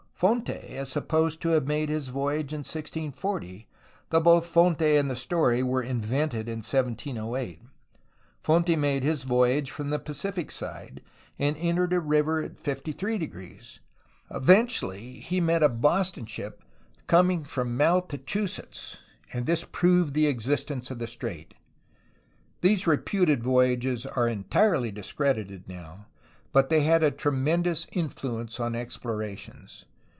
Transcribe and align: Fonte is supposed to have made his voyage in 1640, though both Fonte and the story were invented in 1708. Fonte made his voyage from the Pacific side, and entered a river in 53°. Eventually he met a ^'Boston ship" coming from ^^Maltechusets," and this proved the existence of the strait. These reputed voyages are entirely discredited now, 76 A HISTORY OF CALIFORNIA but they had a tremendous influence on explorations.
Fonte 0.21 0.49
is 0.51 0.87
supposed 0.87 1.41
to 1.41 1.49
have 1.49 1.65
made 1.65 1.89
his 1.89 2.09
voyage 2.09 2.53
in 2.53 2.59
1640, 2.59 3.67
though 4.11 4.19
both 4.19 4.45
Fonte 4.45 4.83
and 4.83 5.09
the 5.09 5.15
story 5.15 5.63
were 5.63 5.81
invented 5.81 6.47
in 6.47 6.57
1708. 6.59 7.59
Fonte 8.43 8.77
made 8.77 9.03
his 9.03 9.23
voyage 9.23 9.71
from 9.71 9.89
the 9.89 9.97
Pacific 9.97 10.51
side, 10.51 11.01
and 11.39 11.55
entered 11.57 11.91
a 11.91 11.99
river 11.99 12.39
in 12.39 12.53
53°. 12.53 13.79
Eventually 14.29 15.13
he 15.13 15.41
met 15.41 15.63
a 15.63 15.69
^'Boston 15.69 16.27
ship" 16.27 16.61
coming 17.07 17.43
from 17.43 17.75
^^Maltechusets," 17.75 18.97
and 19.33 19.47
this 19.47 19.65
proved 19.71 20.13
the 20.13 20.27
existence 20.27 20.91
of 20.91 20.99
the 20.99 21.07
strait. 21.07 21.55
These 22.61 22.85
reputed 22.85 23.41
voyages 23.43 24.05
are 24.05 24.27
entirely 24.27 24.91
discredited 24.91 25.67
now, 25.67 26.05
76 26.05 26.05
A 26.05 26.05
HISTORY 26.05 26.07
OF 26.11 26.51
CALIFORNIA 26.51 26.51
but 26.51 26.69
they 26.69 26.81
had 26.81 27.03
a 27.03 27.09
tremendous 27.17 27.87
influence 27.91 28.59
on 28.59 28.75
explorations. 28.75 29.85